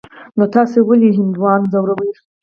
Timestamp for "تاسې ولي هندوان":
0.55-1.59